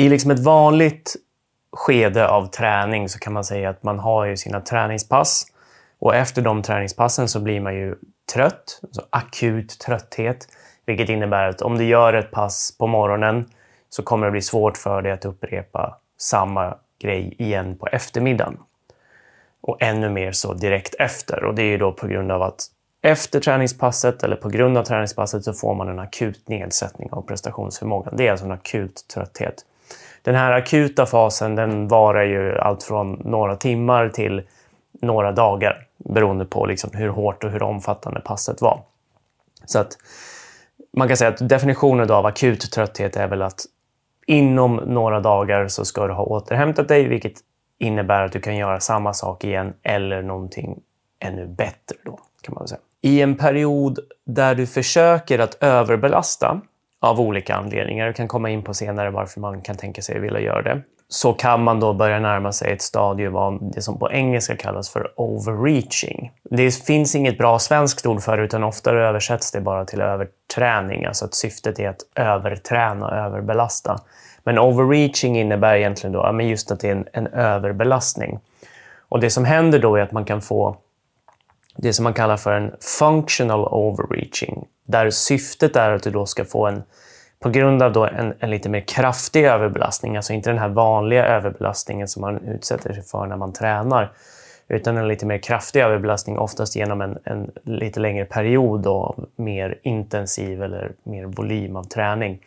I 0.00 0.08
liksom 0.08 0.30
ett 0.30 0.38
vanligt 0.38 1.16
skede 1.72 2.28
av 2.28 2.46
träning 2.46 3.08
så 3.08 3.18
kan 3.18 3.32
man 3.32 3.44
säga 3.44 3.70
att 3.70 3.82
man 3.82 3.98
har 3.98 4.24
ju 4.24 4.36
sina 4.36 4.60
träningspass 4.60 5.46
och 5.98 6.14
efter 6.14 6.42
de 6.42 6.62
träningspassen 6.62 7.28
så 7.28 7.40
blir 7.40 7.60
man 7.60 7.74
ju 7.74 7.94
trött, 8.34 8.80
alltså 8.82 9.02
akut 9.10 9.78
trötthet, 9.78 10.48
vilket 10.86 11.08
innebär 11.08 11.48
att 11.48 11.62
om 11.62 11.78
du 11.78 11.84
gör 11.84 12.12
ett 12.12 12.30
pass 12.30 12.76
på 12.78 12.86
morgonen 12.86 13.50
så 13.88 14.02
kommer 14.02 14.26
det 14.26 14.32
bli 14.32 14.42
svårt 14.42 14.76
för 14.76 15.02
dig 15.02 15.12
att 15.12 15.24
upprepa 15.24 15.98
samma 16.18 16.76
grej 17.00 17.34
igen 17.38 17.76
på 17.78 17.86
eftermiddagen. 17.86 18.58
Och 19.60 19.82
ännu 19.82 20.10
mer 20.10 20.32
så 20.32 20.54
direkt 20.54 20.94
efter. 20.94 21.44
Och 21.44 21.54
det 21.54 21.62
är 21.62 21.70
ju 21.70 21.78
då 21.78 21.92
på 21.92 22.06
grund 22.06 22.32
av 22.32 22.42
att 22.42 22.66
efter 23.02 23.40
träningspasset 23.40 24.22
eller 24.22 24.36
på 24.36 24.48
grund 24.48 24.78
av 24.78 24.84
träningspasset 24.84 25.44
så 25.44 25.52
får 25.52 25.74
man 25.74 25.88
en 25.88 25.98
akut 25.98 26.48
nedsättning 26.48 27.08
av 27.12 27.22
prestationsförmågan. 27.22 28.16
Det 28.16 28.26
är 28.26 28.30
alltså 28.30 28.46
en 28.46 28.52
akut 28.52 29.04
trötthet. 29.14 29.64
Den 30.22 30.34
här 30.34 30.52
akuta 30.52 31.06
fasen 31.06 31.54
den 31.54 31.88
varar 31.88 32.24
ju 32.24 32.58
allt 32.58 32.82
från 32.82 33.12
några 33.24 33.56
timmar 33.56 34.08
till 34.08 34.42
några 35.02 35.32
dagar 35.32 35.86
beroende 35.98 36.44
på 36.44 36.66
liksom 36.66 36.90
hur 36.92 37.08
hårt 37.08 37.44
och 37.44 37.50
hur 37.50 37.62
omfattande 37.62 38.20
passet 38.20 38.60
var. 38.60 38.82
Så 39.64 39.78
att 39.78 39.98
man 40.92 41.08
kan 41.08 41.16
säga 41.16 41.30
att 41.30 41.48
definitionen 41.48 42.10
av 42.10 42.26
akut 42.26 42.72
trötthet 42.72 43.16
är 43.16 43.28
väl 43.28 43.42
att 43.42 43.64
inom 44.26 44.76
några 44.76 45.20
dagar 45.20 45.68
så 45.68 45.84
ska 45.84 46.06
du 46.06 46.12
ha 46.12 46.24
återhämtat 46.24 46.88
dig, 46.88 47.08
vilket 47.08 47.34
innebär 47.78 48.22
att 48.22 48.32
du 48.32 48.40
kan 48.40 48.56
göra 48.56 48.80
samma 48.80 49.14
sak 49.14 49.44
igen 49.44 49.74
eller 49.82 50.22
någonting 50.22 50.80
ännu 51.18 51.46
bättre. 51.46 51.96
Då, 52.04 52.18
kan 52.40 52.54
man 52.54 52.68
säga. 52.68 52.80
I 53.02 53.20
en 53.20 53.36
period 53.36 53.98
där 54.26 54.54
du 54.54 54.66
försöker 54.66 55.38
att 55.38 55.62
överbelasta 55.62 56.60
av 57.00 57.20
olika 57.20 57.54
anledningar, 57.54 58.08
vi 58.08 58.14
kan 58.14 58.28
komma 58.28 58.50
in 58.50 58.62
på 58.62 58.74
senare 58.74 59.10
varför 59.10 59.40
man 59.40 59.62
kan 59.62 59.76
tänka 59.76 60.02
sig 60.02 60.16
att 60.16 60.22
vilja 60.22 60.40
göra 60.40 60.62
det, 60.62 60.82
så 61.08 61.32
kan 61.32 61.64
man 61.64 61.80
då 61.80 61.92
börja 61.92 62.20
närma 62.20 62.52
sig 62.52 62.72
ett 62.72 62.82
stadium 62.82 63.36
av 63.36 63.58
det 63.74 63.82
som 63.82 63.98
på 63.98 64.12
engelska 64.12 64.56
kallas 64.56 64.90
för 64.90 65.12
overreaching. 65.16 66.32
Det 66.50 66.84
finns 66.84 67.14
inget 67.14 67.38
bra 67.38 67.58
svenskt 67.58 68.06
ord 68.06 68.22
för 68.22 68.36
det, 68.36 68.42
utan 68.44 68.64
ofta 68.64 68.90
översätts 68.90 69.52
det 69.52 69.60
bara 69.60 69.84
till 69.84 70.00
överträning, 70.00 71.04
alltså 71.04 71.24
att 71.24 71.34
syftet 71.34 71.78
är 71.78 71.88
att 71.88 72.00
överträna 72.14 73.06
och 73.06 73.16
överbelasta. 73.16 74.00
Men 74.44 74.58
overreaching 74.58 75.38
innebär 75.38 75.74
egentligen 75.74 76.12
då, 76.12 76.40
just 76.42 76.70
att 76.70 76.80
det 76.80 76.88
är 76.88 76.92
en, 76.92 77.06
en 77.12 77.26
överbelastning. 77.26 78.38
Och 79.08 79.20
det 79.20 79.30
som 79.30 79.44
händer 79.44 79.78
då 79.78 79.96
är 79.96 80.02
att 80.02 80.12
man 80.12 80.24
kan 80.24 80.40
få 80.40 80.76
det 81.76 81.92
som 81.92 82.04
man 82.04 82.14
kallar 82.14 82.36
för 82.36 82.52
en 82.52 82.72
functional 82.98 83.68
overreaching, 83.70 84.66
där 84.86 85.10
syftet 85.10 85.76
är 85.76 85.90
att 85.90 86.02
du 86.02 86.10
då 86.10 86.26
ska 86.26 86.44
få 86.44 86.66
en 86.66 86.82
på 87.40 87.50
grund 87.50 87.82
av 87.82 87.92
då 87.92 88.06
en, 88.06 88.34
en 88.38 88.50
lite 88.50 88.68
mer 88.68 88.80
kraftig 88.80 89.44
överbelastning, 89.44 90.16
alltså 90.16 90.32
inte 90.32 90.50
den 90.50 90.58
här 90.58 90.68
vanliga 90.68 91.26
överbelastningen 91.26 92.08
som 92.08 92.20
man 92.20 92.44
utsätter 92.44 92.92
sig 92.92 93.02
för 93.02 93.26
när 93.26 93.36
man 93.36 93.52
tränar, 93.52 94.12
utan 94.68 94.96
en 94.96 95.08
lite 95.08 95.26
mer 95.26 95.38
kraftig 95.38 95.80
överbelastning, 95.80 96.38
oftast 96.38 96.76
genom 96.76 97.00
en, 97.00 97.18
en 97.24 97.50
lite 97.64 98.00
längre 98.00 98.24
period 98.24 98.86
av 98.86 99.26
mer 99.36 99.78
intensiv 99.82 100.62
eller 100.62 100.92
mer 101.02 101.24
volym 101.24 101.76
av 101.76 101.84
träning, 101.84 102.40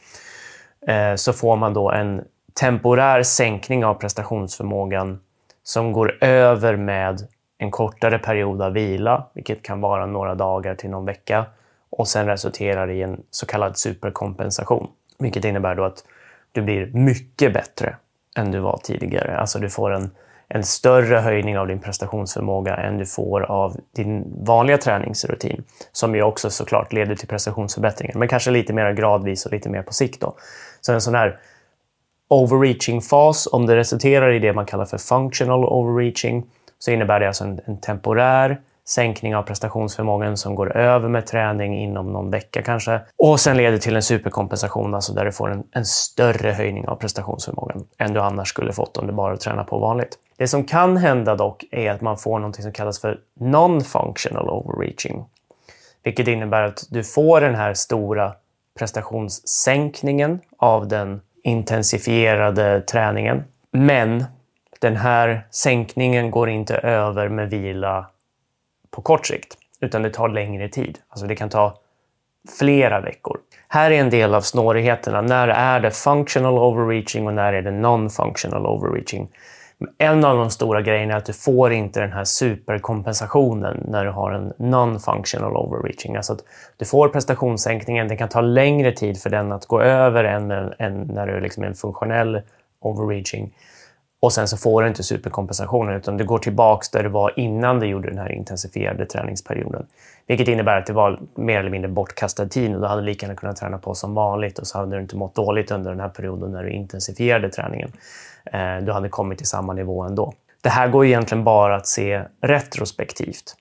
eh, 0.87 1.15
så 1.15 1.33
får 1.33 1.55
man 1.55 1.73
då 1.73 1.91
en 1.91 2.21
temporär 2.59 3.23
sänkning 3.23 3.85
av 3.85 3.93
prestationsförmågan 3.93 5.19
som 5.63 5.91
går 5.91 6.23
över 6.23 6.75
med 6.75 7.27
en 7.63 7.71
kortare 7.71 8.19
period 8.19 8.61
av 8.61 8.73
vila, 8.73 9.27
vilket 9.33 9.63
kan 9.63 9.81
vara 9.81 10.05
några 10.05 10.35
dagar 10.35 10.75
till 10.75 10.89
någon 10.89 11.05
vecka, 11.05 11.45
och 11.89 12.07
sen 12.07 12.27
resulterar 12.27 12.89
i 12.89 13.01
en 13.01 13.21
så 13.31 13.45
kallad 13.45 13.77
superkompensation. 13.77 14.87
Vilket 15.19 15.45
innebär 15.45 15.75
då 15.75 15.83
att 15.83 16.03
du 16.51 16.61
blir 16.61 16.85
mycket 16.93 17.53
bättre 17.53 17.95
än 18.37 18.51
du 18.51 18.59
var 18.59 18.79
tidigare. 18.83 19.37
Alltså 19.37 19.59
du 19.59 19.69
får 19.69 19.91
en, 19.91 20.11
en 20.47 20.63
större 20.63 21.15
höjning 21.15 21.57
av 21.57 21.67
din 21.67 21.79
prestationsförmåga 21.79 22.75
än 22.75 22.97
du 22.97 23.05
får 23.05 23.41
av 23.41 23.77
din 23.95 24.45
vanliga 24.45 24.77
träningsrutin. 24.77 25.63
Som 25.91 26.15
ju 26.15 26.23
också 26.23 26.49
såklart 26.49 26.93
leder 26.93 27.15
till 27.15 27.27
prestationsförbättringar, 27.27 28.15
men 28.15 28.27
kanske 28.27 28.51
lite 28.51 28.73
mer 28.73 28.93
gradvis 28.93 29.45
och 29.45 29.51
lite 29.51 29.69
mer 29.69 29.81
på 29.81 29.93
sikt. 29.93 30.21
Då. 30.21 30.35
Så 30.81 30.93
en 30.93 31.01
sån 31.01 31.15
här 31.15 31.39
overreaching-fas, 32.29 33.47
om 33.51 33.65
det 33.65 33.75
resulterar 33.75 34.31
i 34.31 34.39
det 34.39 34.53
man 34.53 34.65
kallar 34.65 34.85
för 34.85 34.97
functional 34.97 35.65
overreaching, 35.65 36.45
så 36.83 36.91
innebär 36.91 37.19
det 37.19 37.27
alltså 37.27 37.43
en, 37.43 37.59
en 37.65 37.77
temporär 37.77 38.61
sänkning 38.85 39.35
av 39.35 39.43
prestationsförmågan 39.43 40.37
som 40.37 40.55
går 40.55 40.77
över 40.77 41.09
med 41.09 41.25
träning 41.25 41.79
inom 41.79 42.13
någon 42.13 42.31
vecka 42.31 42.61
kanske. 42.61 43.01
Och 43.17 43.39
sen 43.39 43.57
leder 43.57 43.77
till 43.77 43.95
en 43.95 44.01
superkompensation, 44.01 44.93
alltså 44.93 45.13
där 45.13 45.25
du 45.25 45.31
får 45.31 45.51
en, 45.51 45.63
en 45.71 45.85
större 45.85 46.51
höjning 46.51 46.87
av 46.87 46.95
prestationsförmågan 46.95 47.85
än 47.97 48.13
du 48.13 48.19
annars 48.19 48.49
skulle 48.49 48.73
fått 48.73 48.97
om 48.97 49.07
du 49.07 49.13
bara 49.13 49.37
tränar 49.37 49.63
på 49.63 49.79
vanligt. 49.79 50.17
Det 50.37 50.47
som 50.47 50.63
kan 50.63 50.97
hända 50.97 51.35
dock 51.35 51.65
är 51.71 51.91
att 51.91 52.01
man 52.01 52.17
får 52.17 52.39
något 52.39 52.55
som 52.55 52.71
kallas 52.71 53.01
för 53.01 53.19
non-functional 53.39 54.49
overreaching. 54.49 55.25
Vilket 56.03 56.27
innebär 56.27 56.61
att 56.61 56.83
du 56.89 57.03
får 57.03 57.41
den 57.41 57.55
här 57.55 57.73
stora 57.73 58.33
prestationssänkningen 58.79 60.39
av 60.57 60.87
den 60.87 61.21
intensifierade 61.43 62.81
träningen. 62.81 63.43
Men 63.71 64.25
den 64.83 64.95
här 64.95 65.47
sänkningen 65.49 66.31
går 66.31 66.49
inte 66.49 66.75
över 66.75 67.29
med 67.29 67.49
vila 67.49 68.05
på 68.91 69.01
kort 69.01 69.27
sikt, 69.27 69.57
utan 69.79 70.01
det 70.01 70.09
tar 70.09 70.29
längre 70.29 70.69
tid. 70.69 70.99
Alltså 71.09 71.27
det 71.27 71.35
kan 71.35 71.49
ta 71.49 71.77
flera 72.59 73.01
veckor. 73.01 73.37
Här 73.67 73.91
är 73.91 73.99
en 73.99 74.09
del 74.09 74.35
av 74.35 74.41
snårigheterna. 74.41 75.21
När 75.21 75.47
är 75.47 75.79
det 75.79 75.91
functional 75.91 76.57
overreaching 76.57 77.27
och 77.27 77.33
när 77.33 77.53
är 77.53 77.61
det 77.61 77.71
non-functional 77.71 78.65
overreaching? 78.65 79.29
En 79.97 80.25
av 80.25 80.37
de 80.37 80.49
stora 80.49 80.81
grejerna 80.81 81.13
är 81.13 81.17
att 81.17 81.25
du 81.25 81.33
får 81.33 81.73
inte 81.73 81.99
den 81.99 82.11
här 82.11 82.23
superkompensationen 82.23 83.83
när 83.87 84.05
du 84.05 84.11
har 84.11 84.31
en 84.31 84.53
non-functional 84.53 85.55
overreaching. 85.55 86.15
Alltså 86.15 86.33
att 86.33 86.43
du 86.77 86.85
får 86.85 87.09
prestationssänkningen, 87.09 88.07
det 88.07 88.15
kan 88.15 88.29
ta 88.29 88.41
längre 88.41 88.91
tid 88.91 89.21
för 89.21 89.29
den 89.29 89.51
att 89.51 89.65
gå 89.65 89.81
över 89.81 90.23
än, 90.23 90.51
än 90.79 91.01
när 91.01 91.27
du 91.27 91.33
är 91.33 91.41
liksom 91.41 91.63
en 91.63 91.75
funktionell 91.75 92.41
overreaching. 92.79 93.53
Och 94.23 94.33
sen 94.33 94.47
så 94.47 94.57
får 94.57 94.81
du 94.81 94.87
inte 94.87 95.03
superkompensationen 95.03 95.95
utan 95.95 96.17
du 96.17 96.25
går 96.25 96.39
tillbaks 96.39 96.89
där 96.89 97.03
du 97.03 97.09
var 97.09 97.39
innan 97.39 97.79
du 97.79 97.87
gjorde 97.87 98.09
den 98.09 98.17
här 98.17 98.31
intensifierade 98.31 99.05
träningsperioden. 99.05 99.85
Vilket 100.27 100.47
innebär 100.47 100.77
att 100.77 100.85
det 100.85 100.93
var 100.93 101.19
mer 101.35 101.59
eller 101.59 101.69
mindre 101.69 101.89
bortkastad 101.89 102.47
tid 102.47 102.75
och 102.75 102.81
du 102.81 102.87
hade 102.87 103.01
lika 103.01 103.25
gärna 103.25 103.35
kunnat 103.35 103.57
träna 103.57 103.77
på 103.77 103.95
som 103.95 104.13
vanligt 104.13 104.59
och 104.59 104.67
så 104.67 104.77
hade 104.77 104.95
du 104.95 105.01
inte 105.01 105.15
mått 105.15 105.35
dåligt 105.35 105.71
under 105.71 105.91
den 105.91 105.99
här 105.99 106.09
perioden 106.09 106.51
när 106.51 106.63
du 106.63 106.69
intensifierade 106.69 107.49
träningen. 107.49 107.91
Eh, 108.45 108.77
du 108.77 108.91
hade 108.91 109.09
kommit 109.09 109.37
till 109.37 109.47
samma 109.47 109.73
nivå 109.73 110.01
ändå. 110.01 110.33
Det 110.61 110.69
här 110.69 110.87
går 110.87 111.05
egentligen 111.05 111.43
bara 111.43 111.75
att 111.75 111.87
se 111.87 112.21
retrospektivt. 112.41 113.55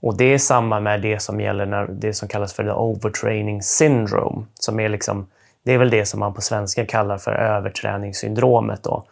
Och 0.00 0.16
det 0.16 0.34
är 0.34 0.38
samma 0.38 0.80
med 0.80 1.02
det 1.02 1.22
som 1.22 1.40
gäller 1.40 1.66
när 1.66 1.86
det 1.86 2.14
som 2.14 2.28
kallas 2.28 2.52
för 2.52 2.64
the 2.64 2.72
overtraining 2.72 3.62
syndrome. 3.62 4.44
Som 4.54 4.80
är 4.80 4.88
liksom, 4.88 5.26
det 5.62 5.72
är 5.72 5.78
väl 5.78 5.90
det 5.90 6.06
som 6.06 6.20
man 6.20 6.34
på 6.34 6.40
svenska 6.40 6.86
kallar 6.86 7.18
för 7.18 7.32
överträningssyndromet. 7.32 8.82
Då 8.82 9.04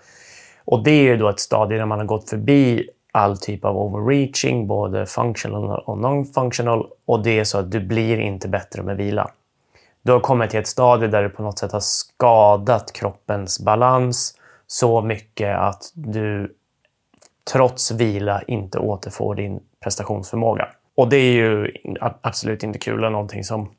och 0.64 0.84
det 0.84 0.90
är 0.90 1.02
ju 1.02 1.16
då 1.16 1.28
ett 1.28 1.40
stadie 1.40 1.78
där 1.78 1.86
man 1.86 1.98
har 1.98 2.06
gått 2.06 2.30
förbi 2.30 2.88
all 3.12 3.38
typ 3.38 3.64
av 3.64 3.76
overreaching, 3.76 4.66
både 4.66 5.06
functional 5.06 5.82
och 5.86 5.98
non-functional. 5.98 6.86
Och 7.04 7.22
det 7.22 7.38
är 7.38 7.44
så 7.44 7.58
att 7.58 7.70
du 7.70 7.80
blir 7.80 8.18
inte 8.18 8.48
bättre 8.48 8.82
med 8.82 8.96
vila. 8.96 9.30
Du 10.02 10.12
har 10.12 10.20
kommit 10.20 10.50
till 10.50 10.60
ett 10.60 10.66
stadie 10.66 11.08
där 11.08 11.22
du 11.22 11.28
på 11.28 11.42
något 11.42 11.58
sätt 11.58 11.72
har 11.72 11.80
skadat 11.80 12.92
kroppens 12.92 13.60
balans 13.60 14.34
så 14.66 15.02
mycket 15.02 15.58
att 15.58 15.90
du 15.94 16.54
trots 17.52 17.90
vila 17.90 18.42
inte 18.42 18.78
återfår 18.78 19.34
din 19.34 19.60
prestationsförmåga. 19.80 20.68
Och 20.94 21.08
det 21.08 21.16
är 21.16 21.32
ju 21.32 21.72
absolut 22.20 22.62
inte 22.62 22.78
kul 22.78 22.98
eller 22.98 23.10
någonting 23.10 23.44
som 23.44 23.70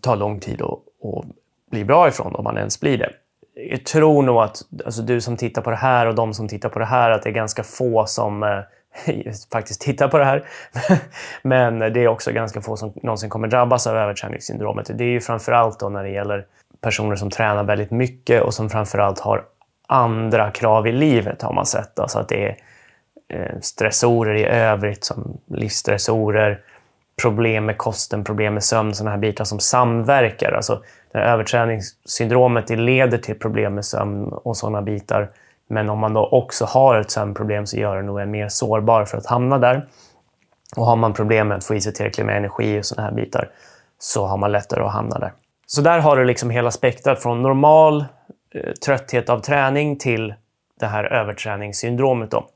tar 0.00 0.16
lång 0.16 0.40
tid 0.40 0.62
att, 0.62 0.70
att 0.70 1.24
bli 1.70 1.84
bra 1.84 2.08
ifrån 2.08 2.34
om 2.34 2.44
man 2.44 2.58
ens 2.58 2.80
blir 2.80 2.98
det 2.98 3.12
jag 3.54 3.84
tror 3.84 4.22
nog 4.22 4.36
att 4.36 4.62
alltså 4.84 5.02
du 5.02 5.20
som 5.20 5.36
tittar 5.36 5.62
på 5.62 5.70
det 5.70 5.76
här 5.76 6.06
och 6.06 6.14
de 6.14 6.34
som 6.34 6.48
tittar 6.48 6.68
på 6.68 6.78
det 6.78 6.84
här, 6.84 7.10
att 7.10 7.22
det 7.22 7.28
är 7.28 7.32
ganska 7.32 7.62
få 7.62 8.06
som 8.06 8.42
eh, 8.42 8.58
faktiskt 9.52 9.80
tittar 9.80 10.08
på 10.08 10.18
det 10.18 10.24
här. 10.24 10.44
Men 11.42 11.78
det 11.78 12.00
är 12.00 12.08
också 12.08 12.32
ganska 12.32 12.60
få 12.60 12.76
som 12.76 12.92
någonsin 13.02 13.30
kommer 13.30 13.48
drabbas 13.48 13.86
av 13.86 13.96
överträningssyndromet. 13.96 14.90
Det 14.94 15.04
är 15.04 15.08
ju 15.08 15.20
framförallt 15.20 15.80
då 15.80 15.88
när 15.88 16.02
det 16.02 16.10
gäller 16.10 16.46
personer 16.80 17.16
som 17.16 17.30
tränar 17.30 17.64
väldigt 17.64 17.90
mycket 17.90 18.42
och 18.42 18.54
som 18.54 18.70
framförallt 18.70 19.20
har 19.20 19.44
andra 19.86 20.50
krav 20.50 20.86
i 20.86 20.92
livet 20.92 21.42
har 21.42 21.52
man 21.52 21.66
sett. 21.66 21.98
Alltså 21.98 22.18
att 22.18 22.28
det 22.28 22.44
är 22.44 22.56
eh, 23.28 23.60
stressorer 23.60 24.34
i 24.34 24.44
övrigt 24.44 25.04
som 25.04 25.38
livsstressorer, 25.46 26.60
problem 27.22 27.64
med 27.64 27.78
kosten, 27.78 28.24
problem 28.24 28.54
med 28.54 28.64
sömn, 28.64 28.94
sådana 28.94 29.10
här 29.10 29.18
bitar 29.18 29.44
som 29.44 29.60
samverkar. 29.60 30.52
Alltså 30.52 30.82
det 31.12 31.18
här 31.18 31.24
överträningssyndromet 31.24 32.66
det 32.66 32.76
leder 32.76 33.18
till 33.18 33.38
problem 33.38 33.74
med 33.74 33.84
sömn 33.84 34.28
och 34.32 34.56
sådana 34.56 34.82
bitar. 34.82 35.30
Men 35.68 35.90
om 35.90 35.98
man 35.98 36.14
då 36.14 36.26
också 36.26 36.64
har 36.64 37.00
ett 37.00 37.10
sömnproblem 37.10 37.66
så 37.66 37.76
gör 37.76 37.96
det 37.96 38.02
nog 38.02 38.20
en 38.20 38.30
mer 38.30 38.48
sårbar 38.48 39.04
för 39.04 39.18
att 39.18 39.26
hamna 39.26 39.58
där. 39.58 39.88
Och 40.76 40.86
har 40.86 40.96
man 40.96 41.12
problem 41.12 41.48
med 41.48 41.56
att 41.56 41.64
få 41.64 41.74
i 41.74 41.80
sig 41.80 41.94
tillräckligt 41.94 42.26
med 42.26 42.36
energi 42.36 42.80
och 42.80 42.84
sådana 42.84 43.08
här 43.08 43.16
bitar 43.16 43.50
så 43.98 44.26
har 44.26 44.36
man 44.36 44.52
lättare 44.52 44.84
att 44.84 44.92
hamna 44.92 45.18
där. 45.18 45.32
Så 45.66 45.82
där 45.82 45.98
har 45.98 46.16
du 46.16 46.24
liksom 46.24 46.50
hela 46.50 46.70
spektrat 46.70 47.22
från 47.22 47.42
normal 47.42 48.04
eh, 48.54 48.72
trötthet 48.72 49.28
av 49.28 49.40
träning 49.40 49.98
till 49.98 50.34
det 50.80 50.86
här 50.86 51.04
överträningssyndromet. 51.04 52.30
Då. 52.30 52.48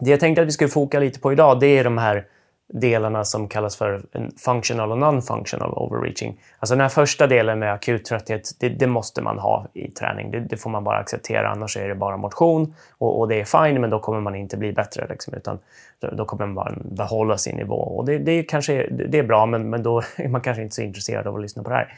Det 0.00 0.10
jag 0.10 0.20
tänkte 0.20 0.42
att 0.42 0.48
vi 0.48 0.52
skulle 0.52 0.70
foka 0.70 1.00
lite 1.00 1.20
på 1.20 1.32
idag 1.32 1.60
det 1.60 1.66
är 1.66 1.84
de 1.84 1.98
här 1.98 2.26
delarna 2.72 3.24
som 3.24 3.48
kallas 3.48 3.76
för 3.76 4.02
functional 4.44 4.92
och 4.92 4.98
non-functional 4.98 5.72
overreaching. 5.74 6.40
Alltså 6.58 6.74
den 6.74 6.80
här 6.80 6.88
första 6.88 7.26
delen 7.26 7.58
med 7.58 7.72
akut 7.72 8.04
trötthet, 8.04 8.50
det, 8.58 8.68
det 8.68 8.86
måste 8.86 9.22
man 9.22 9.38
ha 9.38 9.66
i 9.72 9.90
träning. 9.90 10.30
Det, 10.30 10.40
det, 10.40 10.56
får 10.56 10.70
man 10.70 10.84
bara 10.84 10.98
acceptera, 10.98 11.50
annars 11.50 11.76
är 11.76 11.88
det 11.88 11.94
bara 11.94 12.16
motion 12.16 12.74
och, 12.98 13.20
och, 13.20 13.28
det 13.28 13.40
är 13.40 13.44
fine, 13.44 13.80
men 13.80 13.90
då 13.90 13.98
kommer 13.98 14.20
man 14.20 14.34
inte 14.34 14.56
bli 14.56 14.72
bättre. 14.72 15.06
Liksom, 15.08 15.34
utan 15.34 15.58
då 16.12 16.24
kommer 16.24 16.46
man 16.46 16.54
bara 16.54 16.74
behålla 16.84 17.38
sin 17.38 17.56
nivå. 17.56 17.76
Och 17.76 18.04
det, 18.04 18.18
det, 18.18 18.42
kanske, 18.42 18.86
det 18.90 19.18
är 19.18 19.22
bra, 19.22 19.46
men, 19.46 19.70
men 19.70 19.82
då 19.82 20.02
är 20.16 20.28
man 20.28 20.40
kanske 20.40 20.62
inte 20.62 20.74
så 20.74 20.82
intresserad 20.82 21.26
av 21.26 21.34
att 21.34 21.42
lyssna 21.42 21.62
på 21.62 21.70
det 21.70 21.76
här. 21.76 21.94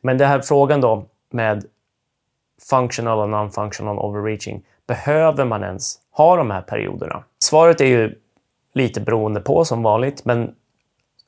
Men 0.00 0.18
den 0.18 0.28
här 0.28 0.40
frågan 0.40 0.80
då 0.80 1.04
med 1.30 1.64
functional 2.70 3.18
och 3.18 3.28
non-functional 3.28 3.98
overreaching, 3.98 4.62
behöver 4.86 5.44
man 5.44 5.62
ens 5.62 5.98
ha 6.10 6.36
de 6.36 6.50
här 6.50 6.62
perioderna? 6.62 7.24
Svaret 7.44 7.80
är 7.80 7.86
ju 7.86 8.14
lite 8.74 9.00
beroende 9.00 9.40
på 9.40 9.64
som 9.64 9.82
vanligt, 9.82 10.24
men 10.24 10.54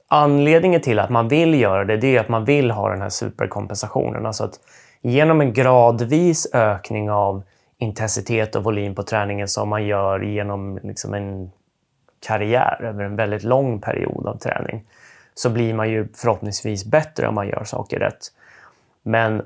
anledningen 0.09 0.81
till 0.81 0.99
att 0.99 1.11
man 1.11 1.29
vill 1.29 1.61
göra 1.61 1.85
det, 1.85 1.97
det 1.97 2.17
är 2.17 2.21
att 2.21 2.29
man 2.29 2.45
vill 2.45 2.71
ha 2.71 2.89
den 2.89 3.03
här 3.03 3.09
superkompensationen. 3.09 4.27
Alltså 4.27 4.45
att 4.45 4.61
genom 5.03 5.41
en 5.41 5.53
gradvis 5.53 6.55
ökning 6.55 7.11
av 7.11 7.43
intensitet 7.79 8.57
och 8.57 8.65
volym 8.65 8.95
på 8.95 9.03
träningen 9.03 9.49
som 9.49 9.69
man 9.69 9.87
gör 9.87 10.21
genom 10.21 10.79
liksom 10.83 11.15
en 11.15 11.51
karriär 12.27 12.83
över 12.83 13.05
en 13.05 13.17
väldigt 13.17 13.43
lång 13.43 13.81
period 13.81 14.27
av 14.27 14.39
träning 14.39 14.85
så 15.35 15.51
blir 15.51 15.75
man 15.75 15.91
ju 15.91 16.09
förhoppningsvis 16.15 16.85
bättre 16.85 17.29
om 17.29 17.35
man 17.35 17.49
gör 17.49 17.65
saker 17.65 17.99
rätt. 17.99 18.27
Men 19.03 19.43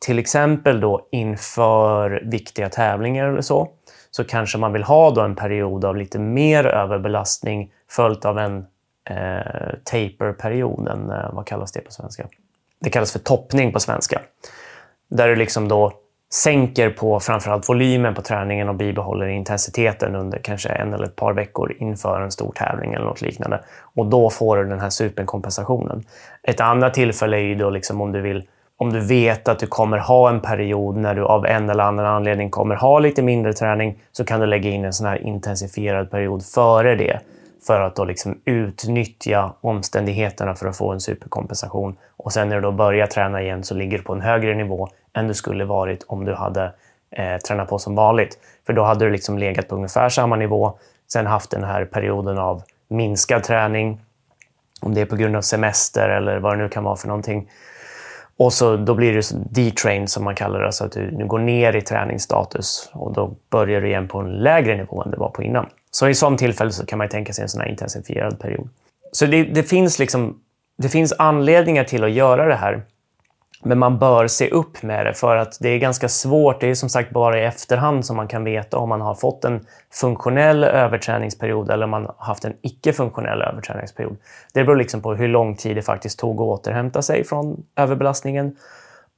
till 0.00 0.18
exempel 0.18 0.80
då 0.80 1.06
inför 1.10 2.22
viktiga 2.24 2.68
tävlingar 2.68 3.28
eller 3.28 3.40
så, 3.40 3.68
så 4.16 4.24
kanske 4.24 4.58
man 4.58 4.72
vill 4.72 4.82
ha 4.82 5.10
då 5.10 5.20
en 5.20 5.34
period 5.34 5.84
av 5.84 5.96
lite 5.96 6.18
mer 6.18 6.66
överbelastning 6.66 7.72
följt 7.90 8.24
av 8.24 8.38
en 8.38 8.56
eh, 9.10 9.74
taper-period. 9.84 10.88
En, 10.88 11.10
eh, 11.10 11.32
vad 11.32 11.46
kallas 11.46 11.72
det 11.72 11.80
på 11.80 11.90
svenska? 11.90 12.26
Det 12.80 12.90
kallas 12.90 13.12
för 13.12 13.18
toppning 13.18 13.72
på 13.72 13.80
svenska. 13.80 14.20
Där 15.08 15.28
du 15.28 15.36
liksom 15.36 15.68
då 15.68 15.92
sänker 16.32 16.90
på 16.90 17.20
framförallt 17.20 17.68
volymen 17.68 18.14
på 18.14 18.22
träningen 18.22 18.68
och 18.68 18.74
bibehåller 18.74 19.26
intensiteten 19.26 20.14
under 20.14 20.38
kanske 20.38 20.68
en 20.68 20.94
eller 20.94 21.04
ett 21.04 21.16
par 21.16 21.32
veckor 21.32 21.76
inför 21.78 22.20
en 22.20 22.30
stor 22.30 22.52
tävling 22.52 22.94
eller 22.94 23.06
något 23.06 23.22
liknande. 23.22 23.60
Och 23.80 24.06
då 24.06 24.30
får 24.30 24.56
du 24.56 24.64
den 24.64 24.80
här 24.80 24.90
superkompensationen. 24.90 26.04
Ett 26.42 26.60
annat 26.60 26.94
tillfälle 26.94 27.36
är 27.36 27.40
ju 27.42 27.54
då 27.54 27.70
liksom 27.70 28.00
om 28.00 28.12
du 28.12 28.20
vill 28.20 28.44
om 28.76 28.92
du 28.92 29.00
vet 29.00 29.48
att 29.48 29.58
du 29.58 29.66
kommer 29.66 29.98
ha 29.98 30.30
en 30.30 30.40
period 30.40 30.96
när 30.96 31.14
du 31.14 31.24
av 31.24 31.46
en 31.46 31.70
eller 31.70 31.84
annan 31.84 32.06
anledning 32.06 32.50
kommer 32.50 32.74
ha 32.74 32.98
lite 32.98 33.22
mindre 33.22 33.52
träning 33.52 33.98
så 34.12 34.24
kan 34.24 34.40
du 34.40 34.46
lägga 34.46 34.70
in 34.70 34.84
en 34.84 34.92
sån 34.92 35.06
här 35.06 35.26
intensifierad 35.26 36.10
period 36.10 36.44
före 36.44 36.94
det 36.94 37.20
för 37.66 37.80
att 37.80 37.96
då 37.96 38.04
liksom 38.04 38.40
utnyttja 38.44 39.52
omständigheterna 39.60 40.54
för 40.54 40.66
att 40.66 40.76
få 40.76 40.92
en 40.92 41.00
superkompensation. 41.00 41.96
Och 42.16 42.32
sen 42.32 42.48
när 42.48 42.56
du 42.56 42.62
då 42.62 42.72
börjar 42.72 43.06
träna 43.06 43.42
igen 43.42 43.64
så 43.64 43.74
ligger 43.74 43.98
du 43.98 44.04
på 44.04 44.12
en 44.12 44.20
högre 44.20 44.54
nivå 44.54 44.88
än 45.12 45.28
du 45.28 45.34
skulle 45.34 45.64
varit 45.64 46.04
om 46.06 46.24
du 46.24 46.34
hade 46.34 46.72
eh, 47.10 47.36
tränat 47.36 47.68
på 47.68 47.78
som 47.78 47.94
vanligt. 47.94 48.38
För 48.66 48.72
då 48.72 48.82
hade 48.82 49.04
du 49.04 49.10
liksom 49.10 49.38
legat 49.38 49.68
på 49.68 49.76
ungefär 49.76 50.08
samma 50.08 50.36
nivå, 50.36 50.78
sen 51.12 51.26
haft 51.26 51.50
den 51.50 51.64
här 51.64 51.84
perioden 51.84 52.38
av 52.38 52.62
minskad 52.88 53.42
träning, 53.42 54.00
om 54.80 54.94
det 54.94 55.00
är 55.00 55.06
på 55.06 55.16
grund 55.16 55.36
av 55.36 55.40
semester 55.40 56.08
eller 56.08 56.38
vad 56.38 56.52
det 56.52 56.62
nu 56.62 56.68
kan 56.68 56.84
vara 56.84 56.96
för 56.96 57.08
någonting. 57.08 57.48
Och 58.36 58.52
så, 58.52 58.76
då 58.76 58.94
blir 58.94 59.12
det 59.14 59.22
detrain 59.50 60.08
som 60.08 60.24
man 60.24 60.34
kallar 60.34 60.60
det, 60.60 60.66
alltså 60.66 60.84
att 60.84 60.92
du, 60.92 61.26
går 61.26 61.38
ner 61.38 61.76
i 61.76 61.80
träningsstatus 61.80 62.90
och 62.92 63.12
då 63.12 63.34
börjar 63.50 63.80
du 63.80 63.86
igen 63.86 64.08
på 64.08 64.18
en 64.18 64.32
lägre 64.32 64.76
nivå 64.76 65.02
än 65.02 65.10
det 65.10 65.16
var 65.16 65.30
på 65.30 65.42
innan. 65.42 65.66
Så 65.90 66.08
i 66.08 66.14
sådant 66.14 66.38
tillfälle 66.38 66.70
så 66.70 66.86
kan 66.86 66.98
man 66.98 67.08
tänka 67.08 67.32
sig 67.32 67.42
en 67.42 67.48
sån 67.48 67.60
här 67.60 67.68
intensifierad 67.68 68.40
period. 68.40 68.68
Så 69.12 69.26
det, 69.26 69.44
det, 69.44 69.62
finns 69.62 69.98
liksom, 69.98 70.40
det 70.78 70.88
finns 70.88 71.12
anledningar 71.18 71.84
till 71.84 72.04
att 72.04 72.12
göra 72.12 72.46
det 72.46 72.54
här. 72.54 72.82
Men 73.66 73.78
man 73.78 73.98
bör 73.98 74.26
se 74.26 74.50
upp 74.50 74.82
med 74.82 75.06
det 75.06 75.14
för 75.14 75.36
att 75.36 75.58
det 75.60 75.68
är 75.68 75.78
ganska 75.78 76.08
svårt. 76.08 76.60
Det 76.60 76.70
är 76.70 76.74
som 76.74 76.88
sagt 76.88 77.10
bara 77.10 77.40
i 77.40 77.44
efterhand 77.44 78.06
som 78.06 78.16
man 78.16 78.28
kan 78.28 78.44
veta 78.44 78.78
om 78.78 78.88
man 78.88 79.00
har 79.00 79.14
fått 79.14 79.44
en 79.44 79.66
funktionell 79.92 80.64
överträningsperiod 80.64 81.70
eller 81.70 81.84
om 81.84 81.90
man 81.90 82.04
har 82.04 82.26
haft 82.26 82.44
en 82.44 82.54
icke-funktionell 82.62 83.42
överträningsperiod. 83.42 84.16
Det 84.54 84.64
beror 84.64 84.76
liksom 84.76 85.02
på 85.02 85.14
hur 85.14 85.28
lång 85.28 85.56
tid 85.56 85.76
det 85.76 85.82
faktiskt 85.82 86.18
tog 86.18 86.34
att 86.34 86.40
återhämta 86.40 87.02
sig 87.02 87.24
från 87.24 87.64
överbelastningen 87.76 88.56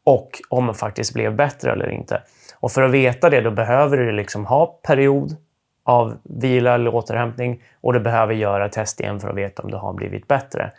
och 0.05 0.31
om 0.49 0.65
man 0.65 0.75
faktiskt 0.75 1.15
blev 1.15 1.37
bättre 1.37 1.73
eller 1.73 1.91
inte. 1.91 2.23
Och 2.61 2.73
för 2.73 2.83
att 2.83 2.91
veta 2.91 3.31
det, 3.31 3.41
då 3.41 3.51
behöver 3.51 3.97
du 3.97 4.13
liksom 4.13 4.47
ha 4.47 4.67
period 4.67 5.37
av 5.85 6.17
vila 6.23 6.75
eller 6.75 6.95
återhämtning 6.95 7.63
och 7.81 7.93
du 7.93 8.01
behöver 8.01 8.35
göra 8.35 8.69
test 8.69 9.01
igen 9.01 9.21
för 9.21 9.29
att 9.29 9.37
veta 9.37 9.63
om 9.63 9.71
du 9.71 9.77
har 9.77 9.93
blivit 9.93 10.29
bättre. 10.29 10.71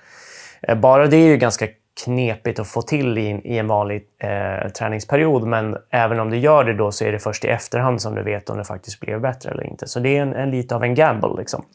Eh, 0.62 0.78
bara 0.78 1.08
det 1.08 1.18
är 1.18 1.28
ju 1.28 1.38
ganska 1.38 1.68
knepigt 2.04 2.60
att 2.60 2.68
få 2.68 2.82
till 2.82 3.18
i, 3.18 3.42
i 3.44 3.58
en 3.58 3.68
vanlig 3.68 4.04
eh, 4.20 4.70
träningsperiod. 4.70 5.48
Men 5.48 5.78
även 5.90 6.20
om 6.20 6.30
du 6.30 6.38
gör 6.38 6.64
det 6.64 6.74
då 6.74 6.92
så 6.92 7.06
är 7.06 7.12
det 7.12 7.20
först 7.20 7.46
i 7.46 7.48
efterhand 7.48 8.02
som 8.02 8.16
du 8.16 8.24
vet 8.24 8.50
om 8.50 8.58
det 8.58 8.66
faktiskt 8.66 9.00
blev 9.00 9.22
bättre 9.22 9.52
eller 9.52 9.64
inte. 9.64 9.88
Så 9.88 10.00
det 10.00 10.18
är 10.18 10.22
en, 10.22 10.34
en 10.34 10.52
lite 10.52 10.76
av 10.76 10.84
en 10.84 10.96
gamble. 10.96 11.36
Liksom. 11.38 11.66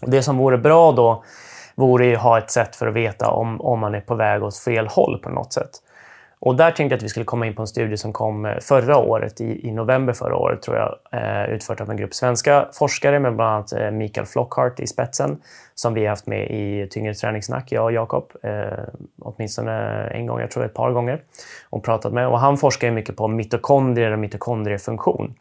Det 0.00 0.22
som 0.22 0.36
vore 0.36 0.58
bra 0.58 0.92
då 0.92 1.24
vore 1.74 2.16
att 2.16 2.22
ha 2.22 2.38
ett 2.38 2.50
sätt 2.50 2.76
för 2.76 2.86
att 2.86 2.94
veta 2.94 3.30
om, 3.30 3.60
om 3.60 3.80
man 3.80 3.94
är 3.94 4.00
på 4.00 4.14
väg 4.14 4.42
åt 4.42 4.58
fel 4.58 4.86
håll 4.86 5.18
på 5.18 5.30
något 5.30 5.52
sätt. 5.52 5.70
Och 6.40 6.56
där 6.56 6.70
tänkte 6.70 6.92
jag 6.92 6.96
att 6.96 7.02
vi 7.02 7.08
skulle 7.08 7.24
komma 7.24 7.46
in 7.46 7.54
på 7.54 7.62
en 7.62 7.68
studie 7.68 7.96
som 7.96 8.12
kom 8.12 8.44
eh, 8.44 8.58
förra 8.58 8.96
året, 8.96 9.40
i, 9.40 9.68
i 9.68 9.72
november 9.72 10.12
förra 10.12 10.36
året, 10.36 10.62
tror 10.62 10.76
jag, 10.76 10.98
eh, 11.12 11.54
utfört 11.54 11.80
av 11.80 11.90
en 11.90 11.96
grupp 11.96 12.14
svenska 12.14 12.68
forskare 12.72 13.20
med 13.20 13.36
bland 13.36 13.50
annat 13.50 13.72
eh, 13.72 13.90
Mikael 13.90 14.26
Flockhart 14.26 14.80
i 14.80 14.86
spetsen, 14.86 15.42
som 15.74 15.94
vi 15.94 16.00
har 16.00 16.08
haft 16.08 16.26
med 16.26 16.50
i 16.50 16.88
Tyngre 16.90 17.14
träningssnack, 17.14 17.72
jag 17.72 17.84
och 17.84 17.92
Jakob, 17.92 18.32
eh, 18.42 18.84
åtminstone 19.18 19.72
en 20.06 20.26
gång, 20.26 20.40
jag 20.40 20.50
tror 20.50 20.64
ett 20.64 20.74
par 20.74 20.90
gånger, 20.90 21.22
och 21.70 21.84
pratat 21.84 22.12
med. 22.12 22.28
Och 22.28 22.38
han 22.38 22.56
forskar 22.56 22.90
mycket 22.90 23.16
på 23.16 23.28
mitokondrier 23.28 24.12
och 24.12 24.18
mitokondriefunktion. 24.18 25.34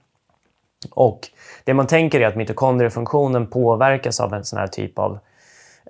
Och 0.91 1.19
det 1.63 1.73
man 1.73 1.87
tänker 1.87 2.21
är 2.21 2.27
att 2.27 2.35
mitokondriefunktionen 2.35 3.47
påverkas 3.47 4.19
av 4.19 4.33
en 4.33 4.43
sån 4.43 4.59
här 4.59 4.67
typ 4.67 4.99
av 4.99 5.19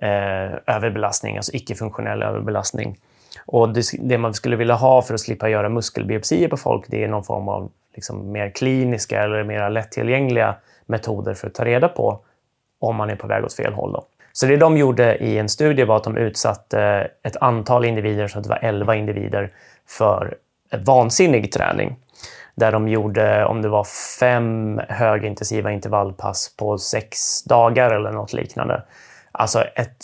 eh, 0.02 0.76
överbelastning, 0.76 1.38
alltså 1.38 1.52
icke-funktionell 1.56 2.24
överbelastning. 2.24 2.98
Och 3.46 3.70
det, 3.70 3.84
det, 4.00 4.18
man 4.18 4.34
skulle 4.34 4.56
vilja 4.56 4.76
ha 4.76 5.02
för 5.02 5.14
att 5.14 5.20
slippa 5.20 5.50
göra 5.50 5.70
muskelbiopsier 5.70 6.48
på 6.48 6.58
folk, 6.58 6.86
det 6.88 7.04
är 7.04 7.08
någon 7.08 7.24
form 7.24 7.50
av 7.50 7.72
liksom 7.96 8.32
mer 8.32 8.50
kliniska 8.50 9.24
eller 9.24 9.44
mer 9.44 9.70
lättillgängliga 9.70 10.56
metoder 10.86 11.34
för 11.34 11.48
att 11.48 11.54
ta 11.54 11.66
reda 11.66 11.88
på 11.88 12.20
om 12.80 12.96
man 12.96 13.10
är 13.10 13.16
på 13.16 13.28
väg 13.28 13.44
åt 13.44 13.54
fel 13.54 13.74
håll. 13.74 13.94
Då. 13.94 14.06
Så 14.34 14.46
det 14.46 14.58
de 14.58 14.78
gjorde 14.78 15.18
i 15.18 15.38
en 15.38 15.50
studie 15.50 15.84
var 15.84 15.96
att 15.96 16.04
de 16.04 16.18
utsatte 16.18 17.08
ett 17.24 17.38
antal 17.38 17.86
individer, 17.86 18.28
så 18.28 18.40
det 18.40 18.50
var 18.50 18.60
11 18.62 18.96
individer, 18.96 19.52
för 19.88 20.38
vansinnig 20.86 21.52
träning. 21.52 21.96
Där 22.56 22.72
de 22.72 22.88
gjorde, 22.88 23.46
om 23.46 23.62
det 23.62 23.70
var 23.70 23.84
fem 24.20 24.82
högintensiva 24.90 25.72
intervallpass 25.72 26.56
på 26.58 26.78
sex 26.78 27.44
dagar 27.44 27.92
eller 27.92 28.12
något 28.12 28.34
liknande. 28.34 28.84
Alltså 29.32 29.62
ett 29.62 29.98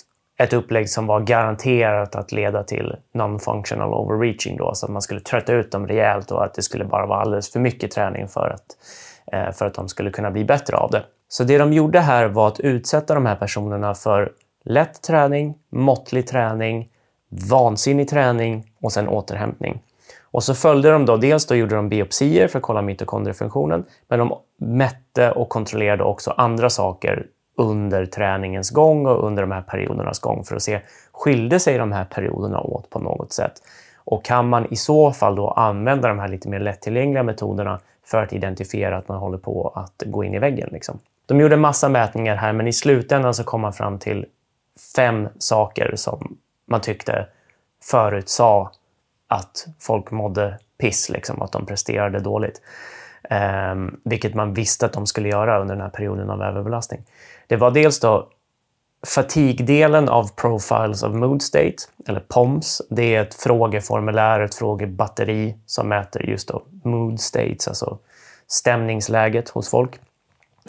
ett 0.43 0.53
upplägg 0.53 0.89
som 0.89 1.07
var 1.07 1.19
garanterat 1.19 2.15
att 2.15 2.31
leda 2.31 2.63
till 2.63 2.95
non-functional 3.13 3.93
overreaching. 3.93 4.57
Då, 4.57 4.71
så 4.75 4.85
att 4.85 4.91
man 4.91 5.01
skulle 5.01 5.19
trötta 5.19 5.53
ut 5.53 5.71
dem 5.71 5.87
rejält 5.87 6.31
och 6.31 6.43
att 6.43 6.53
det 6.53 6.61
skulle 6.61 6.85
bara 6.85 7.05
vara 7.05 7.21
alldeles 7.21 7.51
för 7.51 7.59
mycket 7.59 7.91
träning 7.91 8.27
för 8.27 8.49
att, 8.49 8.77
eh, 9.33 9.51
för 9.51 9.65
att 9.65 9.73
de 9.73 9.87
skulle 9.87 10.11
kunna 10.11 10.31
bli 10.31 10.45
bättre 10.45 10.77
av 10.77 10.91
det. 10.91 11.03
Så 11.27 11.43
det 11.43 11.57
de 11.57 11.73
gjorde 11.73 11.99
här 11.99 12.25
var 12.25 12.47
att 12.47 12.59
utsätta 12.59 13.13
de 13.13 13.25
här 13.25 13.35
personerna 13.35 13.93
för 13.93 14.31
lätt 14.63 15.01
träning, 15.01 15.55
måttlig 15.71 16.27
träning, 16.27 16.89
vansinnig 17.49 18.09
träning 18.09 18.63
och 18.81 18.91
sen 18.91 19.07
återhämtning. 19.07 19.81
Och 20.31 20.43
så 20.43 20.55
följde 20.55 20.91
de 20.91 21.05
då, 21.05 21.17
dels 21.17 21.45
då 21.45 21.55
gjorde 21.55 21.75
de 21.75 21.89
biopsier 21.89 22.47
för 22.47 22.59
att 22.59 22.63
kolla 22.63 22.81
mitokondriefunktionen, 22.81 23.85
men 24.07 24.19
de 24.19 24.33
mätte 24.57 25.31
och 25.31 25.49
kontrollerade 25.49 26.03
också 26.03 26.31
andra 26.31 26.69
saker 26.69 27.25
under 27.55 28.05
träningens 28.05 28.69
gång 28.69 29.05
och 29.05 29.27
under 29.27 29.43
de 29.43 29.51
här 29.51 29.61
periodernas 29.61 30.19
gång 30.19 30.43
för 30.43 30.55
att 30.55 30.61
se, 30.61 30.81
skilde 31.11 31.59
sig 31.59 31.77
de 31.77 31.91
här 31.91 32.05
perioderna 32.05 32.59
åt 32.59 32.89
på 32.89 32.99
något 32.99 33.33
sätt? 33.33 33.53
Och 33.95 34.25
kan 34.25 34.49
man 34.49 34.65
i 34.73 34.75
så 34.75 35.11
fall 35.11 35.35
då 35.35 35.49
använda 35.49 36.07
de 36.07 36.19
här 36.19 36.27
lite 36.27 36.49
mer 36.49 36.59
lättillgängliga 36.59 37.23
metoderna 37.23 37.79
för 38.05 38.23
att 38.23 38.33
identifiera 38.33 38.97
att 38.97 39.07
man 39.07 39.17
håller 39.17 39.37
på 39.37 39.71
att 39.75 40.03
gå 40.05 40.23
in 40.23 40.33
i 40.33 40.39
väggen? 40.39 40.69
Liksom? 40.71 40.99
De 41.25 41.39
gjorde 41.39 41.57
massa 41.57 41.89
mätningar 41.89 42.35
här, 42.35 42.53
men 42.53 42.67
i 42.67 42.73
slutändan 42.73 43.33
så 43.33 43.43
kom 43.43 43.61
man 43.61 43.73
fram 43.73 43.99
till 43.99 44.25
fem 44.95 45.27
saker 45.37 45.95
som 45.95 46.37
man 46.65 46.81
tyckte 46.81 47.27
förutsade 47.83 48.69
att 49.27 49.67
folk 49.79 50.11
mådde 50.11 50.57
piss, 50.77 51.09
liksom, 51.09 51.41
att 51.41 51.51
de 51.51 51.65
presterade 51.65 52.19
dåligt. 52.19 52.61
Ehm, 53.29 53.99
vilket 54.03 54.35
man 54.35 54.53
visste 54.53 54.85
att 54.85 54.93
de 54.93 55.07
skulle 55.07 55.29
göra 55.29 55.61
under 55.61 55.75
den 55.75 55.81
här 55.81 55.89
perioden 55.89 56.29
av 56.29 56.41
överbelastning. 56.41 57.01
Det 57.47 57.55
var 57.55 57.71
dels 57.71 57.99
då 57.99 58.27
Fatigdelen 59.07 60.09
av 60.09 60.35
Profiles 60.35 61.03
of 61.03 61.13
Mood 61.13 61.41
State, 61.41 61.75
eller 62.07 62.19
POMS, 62.19 62.81
det 62.89 63.15
är 63.15 63.21
ett 63.21 63.33
frågeformulär, 63.33 64.39
ett 64.39 64.55
frågebatteri 64.55 65.55
som 65.65 65.89
mäter 65.89 66.29
just 66.29 66.47
då 66.47 66.63
mood 66.83 67.19
states, 67.19 67.67
alltså 67.67 67.97
stämningsläget 68.47 69.49
hos 69.49 69.69
folk. 69.69 69.99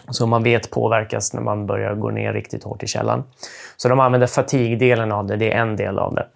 Som 0.09 0.30
man 0.30 0.42
vet 0.42 0.71
påverkas 0.71 1.35
när 1.35 1.40
man 1.40 1.66
börjar 1.66 1.94
gå 1.94 2.11
ner 2.11 2.32
riktigt 2.32 2.64
hårt 2.64 2.82
i 2.82 2.87
källan. 2.87 3.25
Så 3.76 3.88
de 3.88 4.00
använder 4.00 4.26
fatigdelen 4.26 5.12
av 5.12 5.26
det, 5.26 5.37
det 5.37 5.52
är 5.52 5.61
en 5.61 5.76
del 5.76 5.99
av 5.99 6.14
det. 6.14 6.26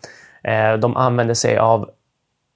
Ehm, 0.43 0.81
de 0.81 0.97
använder 0.97 1.35
sig 1.35 1.59
av 1.59 1.91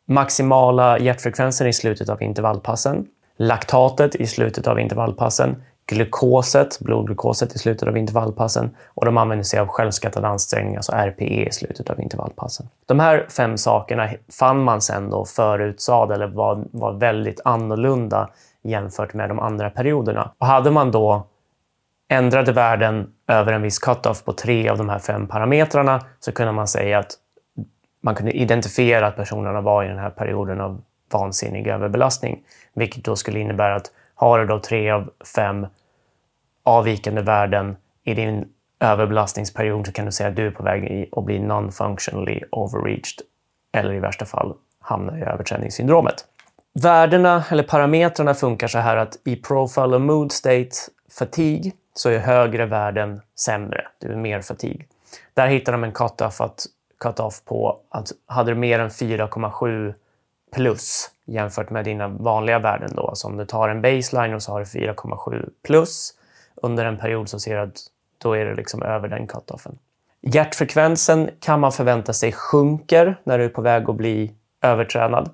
maximala 0.06 0.98
hjärtfrekvenser 0.98 1.66
i 1.66 1.72
slutet 1.72 2.08
av 2.08 2.22
intervallpassen, 2.22 3.06
laktatet 3.40 4.14
i 4.14 4.26
slutet 4.26 4.66
av 4.66 4.80
intervallpassen, 4.80 5.62
glukoset, 5.86 6.78
blodglukoset 6.80 7.54
i 7.54 7.58
slutet 7.58 7.88
av 7.88 7.96
intervallpassen 7.96 8.76
och 8.86 9.04
de 9.04 9.16
använder 9.16 9.44
sig 9.44 9.60
av 9.60 9.66
självskattad 9.66 10.24
ansträngning, 10.24 10.76
alltså 10.76 10.92
RPE, 10.92 11.48
i 11.48 11.52
slutet 11.52 11.90
av 11.90 12.00
intervallpassen. 12.00 12.68
De 12.86 13.00
här 13.00 13.26
fem 13.36 13.58
sakerna 13.58 14.08
fann 14.38 14.64
man 14.64 14.80
sen 14.80 15.10
då 15.10 15.24
förutsade 15.24 16.14
eller 16.14 16.26
var, 16.26 16.64
var 16.70 16.92
väldigt 16.92 17.40
annorlunda 17.44 18.30
jämfört 18.62 19.14
med 19.14 19.30
de 19.30 19.38
andra 19.38 19.70
perioderna. 19.70 20.32
Och 20.38 20.46
hade 20.46 20.70
man 20.70 20.90
då 20.90 21.26
ändrade 22.08 22.52
värden 22.52 23.12
över 23.28 23.52
en 23.52 23.62
viss 23.62 23.78
cut-off 23.78 24.24
på 24.24 24.32
tre 24.32 24.68
av 24.68 24.78
de 24.78 24.88
här 24.88 24.98
fem 24.98 25.26
parametrarna 25.26 26.00
så 26.20 26.32
kunde 26.32 26.52
man 26.52 26.68
säga 26.68 26.98
att 26.98 27.12
man 28.02 28.14
kunde 28.14 28.32
identifiera 28.32 29.06
att 29.06 29.16
personerna 29.16 29.60
var 29.60 29.84
i 29.84 29.88
den 29.88 29.98
här 29.98 30.10
perioden 30.10 30.60
av 30.60 30.80
vansinnig 31.12 31.66
överbelastning. 31.66 32.42
Vilket 32.72 33.04
då 33.04 33.16
skulle 33.16 33.40
innebära 33.40 33.76
att 33.76 33.90
har 34.14 34.38
du 34.38 34.46
då 34.46 34.60
tre 34.60 34.90
av 34.90 35.10
fem 35.34 35.66
avvikande 36.62 37.22
värden 37.22 37.76
i 38.04 38.14
din 38.14 38.48
överbelastningsperiod 38.80 39.86
så 39.86 39.92
kan 39.92 40.06
du 40.06 40.12
säga 40.12 40.28
att 40.28 40.36
du 40.36 40.46
är 40.46 40.50
på 40.50 40.62
väg 40.62 41.08
att 41.12 41.24
bli 41.24 41.38
non-functionally 41.38 42.42
overreached 42.50 43.20
eller 43.72 43.94
i 43.94 44.00
värsta 44.00 44.24
fall 44.24 44.54
hamna 44.80 45.18
i 45.18 45.22
överträningssyndromet. 45.22 46.24
Värdena 46.82 47.44
eller 47.50 47.62
parametrarna 47.62 48.34
funkar 48.34 48.68
så 48.68 48.78
här 48.78 48.96
att 48.96 49.18
i 49.24 49.36
profile 49.36 49.94
och 49.94 50.00
mood 50.00 50.32
state 50.32 50.70
fatigue 51.18 51.72
så 51.94 52.10
är 52.10 52.18
högre 52.18 52.66
värden 52.66 53.20
sämre. 53.38 53.86
Du 53.98 54.12
är 54.12 54.16
mer 54.16 54.40
fatigue. 54.40 54.84
Där 55.34 55.46
hittar 55.46 55.72
de 55.72 55.84
en 55.84 55.92
cut-off, 55.92 56.40
att, 56.40 56.66
cut 57.00 57.20
off 57.20 57.44
på 57.44 57.80
att 57.88 58.08
hade 58.26 58.50
du 58.50 58.54
mer 58.54 58.78
än 58.78 58.88
4,7 58.88 59.94
plus 60.52 61.10
jämfört 61.24 61.70
med 61.70 61.84
dina 61.84 62.08
vanliga 62.08 62.58
värden 62.58 62.90
då. 62.96 63.10
Så 63.14 63.28
om 63.28 63.36
du 63.36 63.46
tar 63.46 63.68
en 63.68 63.82
baseline 63.82 64.34
och 64.34 64.42
så 64.42 64.52
har 64.52 64.60
du 64.60 64.64
4,7 64.64 65.48
plus 65.66 66.14
under 66.54 66.84
en 66.84 66.98
period 66.98 67.28
så 67.28 67.40
ser 67.40 67.56
du 67.56 67.62
att 67.62 67.78
då 68.18 68.36
är 68.36 68.46
du 68.46 68.54
liksom 68.54 68.82
över 68.82 69.08
den 69.08 69.26
cut-offen. 69.26 69.78
Hjärtfrekvensen 70.20 71.30
kan 71.40 71.60
man 71.60 71.72
förvänta 71.72 72.12
sig 72.12 72.32
sjunker 72.32 73.20
när 73.24 73.38
du 73.38 73.44
är 73.44 73.48
på 73.48 73.62
väg 73.62 73.90
att 73.90 73.96
bli 73.96 74.34
övertränad. 74.62 75.30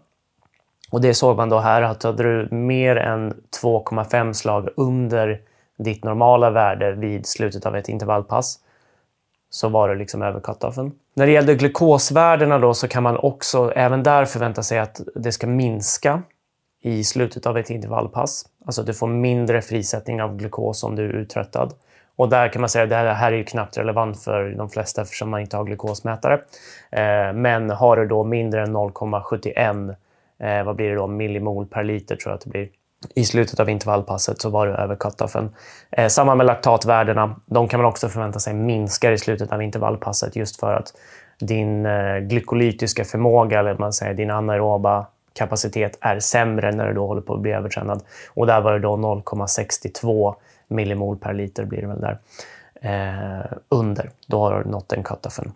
Och 0.91 1.01
det 1.01 1.15
såg 1.15 1.37
man 1.37 1.49
då 1.49 1.59
här 1.59 1.83
att 1.83 2.03
hade 2.03 2.23
du 2.23 2.55
mer 2.55 2.97
än 2.97 3.33
2,5 3.63 4.33
slag 4.33 4.69
under 4.77 5.41
ditt 5.79 6.05
normala 6.05 6.51
värde 6.51 6.93
vid 6.93 7.27
slutet 7.27 7.67
av 7.67 7.77
ett 7.77 7.89
intervallpass 7.89 8.59
så 9.51 9.69
var 9.69 9.89
det 9.89 9.95
liksom 9.95 10.23
över 10.23 10.41
cut-offen. 10.41 10.93
När 11.15 11.27
det 11.27 11.33
gällde 11.33 11.55
glukosvärdena 11.55 12.59
då 12.59 12.75
så 12.75 12.89
kan 12.89 13.03
man 13.03 13.17
också 13.17 13.73
även 13.77 14.03
där 14.03 14.25
förvänta 14.25 14.63
sig 14.63 14.79
att 14.79 15.01
det 15.15 15.33
ska 15.33 15.47
minska 15.47 16.23
i 16.83 17.05
slutet 17.05 17.47
av 17.47 17.59
ett 17.59 17.71
intervallpass. 17.71 18.45
Alltså 18.67 18.83
du 18.83 18.95
får 18.95 19.07
mindre 19.09 19.63
frisättning 19.63 20.23
av 20.23 20.37
glukos 20.37 20.85
om 20.85 20.97
du 20.97 21.05
är 21.05 21.15
uttröttad. 21.15 21.73
Och 22.17 22.29
där 22.29 22.49
kan 22.49 22.61
man 22.61 22.69
säga 22.69 22.85
att 22.85 22.91
det 22.91 23.13
här 23.13 23.33
är 23.33 23.37
ju 23.37 23.45
knappt 23.45 23.79
relevant 23.79 24.23
för 24.23 24.51
de 24.51 24.71
flesta 24.71 25.03
eftersom 25.03 25.31
man 25.31 25.41
inte 25.41 25.57
har 25.57 25.65
glukosmätare. 25.65 26.35
Eh, 26.91 27.33
men 27.35 27.71
har 27.71 27.97
du 27.97 28.07
då 28.07 28.25
mindre 28.25 28.63
än 28.63 28.77
0,71 28.77 29.95
eh, 30.39 30.65
vad 30.65 30.77
blir 30.77 30.89
det 30.89 30.95
då, 30.95 31.07
millimol 31.07 31.67
per 31.67 31.85
liter 31.85 32.17
tror 32.17 32.31
jag 32.31 32.37
att 32.37 32.45
det 32.45 32.51
blir. 32.51 32.69
I 33.15 33.25
slutet 33.25 33.61
av 33.61 33.71
intervallpasset 33.71 34.41
så 34.41 34.51
var 34.51 34.67
det 34.67 34.75
över 34.75 34.97
cut-offen. 34.97 35.49
Eh, 35.91 36.09
samma 36.09 36.35
med 36.35 36.47
laktatvärdena. 36.47 37.37
De 37.47 37.69
kan 37.69 37.81
man 37.81 37.89
också 37.89 38.09
förvänta 38.09 38.39
sig 38.39 38.55
minskar 38.55 39.13
i 39.13 39.19
slutet 39.19 39.53
av 39.53 39.63
intervallpasset 39.63 40.37
just 40.37 40.61
för 40.61 40.75
att 40.75 40.93
din 41.39 41.87
eh, 41.87 42.19
glykolytiska 42.19 43.05
förmåga, 43.05 43.61
eller 43.61 43.79
man 43.79 43.93
säger 43.93 44.15
din 44.15 44.31
anaeroba 44.31 45.07
kapacitet 45.33 45.99
är 46.01 46.21
sämre 46.21 46.73
när 46.73 46.89
du 46.89 46.95
då 46.95 47.07
håller 47.07 47.21
på 47.21 47.35
att 47.35 47.41
bli 47.41 47.53
övertränad. 47.53 48.03
Och 48.35 48.47
där 48.47 48.61
var 48.61 48.73
det 48.73 48.79
då 48.79 48.97
0,62 48.97 50.35
millimol 50.69 51.17
per 51.17 51.35
liter 51.35 51.65
blir 51.65 51.81
det 51.81 51.87
väl 51.87 52.01
där. 52.01 52.19
Eh, 52.81 53.47
under, 53.69 54.11
då 54.27 54.41
har 54.41 54.63
du 54.65 54.71
nått 54.71 54.89
den 54.89 55.03
cut-offen. 55.03 55.53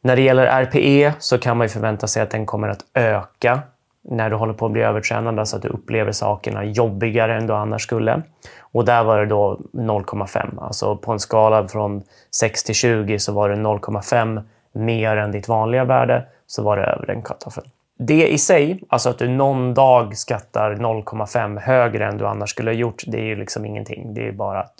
När 0.00 0.16
det 0.16 0.22
gäller 0.22 0.46
RPE 0.46 1.12
så 1.18 1.38
kan 1.38 1.56
man 1.56 1.68
förvänta 1.68 2.06
sig 2.06 2.22
att 2.22 2.30
den 2.30 2.46
kommer 2.46 2.68
att 2.68 2.84
öka 2.94 3.60
när 4.02 4.30
du 4.30 4.36
håller 4.36 4.52
på 4.52 4.66
att 4.66 4.72
bli 4.72 4.82
övertränad, 4.82 5.38
alltså 5.38 5.56
att 5.56 5.62
du 5.62 5.68
upplever 5.68 6.12
sakerna 6.12 6.64
jobbigare 6.64 7.36
än 7.36 7.46
du 7.46 7.52
annars 7.52 7.82
skulle. 7.82 8.22
Och 8.60 8.84
där 8.84 9.04
var 9.04 9.18
det 9.18 9.26
då 9.26 9.60
0,5. 9.72 10.62
Alltså 10.62 10.96
på 10.96 11.12
en 11.12 11.18
skala 11.18 11.68
från 11.68 12.02
6 12.40 12.64
till 12.64 12.74
20 12.74 13.18
så 13.18 13.32
var 13.32 13.48
det 13.48 13.56
0,5 13.56 14.42
mer 14.72 15.16
än 15.16 15.32
ditt 15.32 15.48
vanliga 15.48 15.84
värde, 15.84 16.26
så 16.46 16.62
var 16.62 16.76
det 16.76 16.82
över 16.82 17.06
den 17.06 17.22
cut-offen. 17.22 17.64
Det 17.98 18.28
i 18.28 18.38
sig, 18.38 18.82
alltså 18.88 19.10
att 19.10 19.18
du 19.18 19.28
någon 19.28 19.74
dag 19.74 20.16
skattar 20.16 20.74
0,5 20.74 21.60
högre 21.60 22.06
än 22.06 22.18
du 22.18 22.26
annars 22.26 22.50
skulle 22.50 22.70
ha 22.70 22.74
gjort, 22.74 23.02
det 23.06 23.18
är 23.18 23.24
ju 23.24 23.36
liksom 23.36 23.66
ingenting. 23.66 24.14
Det 24.14 24.28
är 24.28 24.32
bara 24.32 24.60
att 24.60 24.74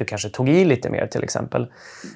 du 0.00 0.04
kanske 0.04 0.28
tog 0.28 0.48
i 0.48 0.64
lite 0.64 0.90
mer 0.90 1.06
till 1.06 1.24
exempel. 1.24 1.66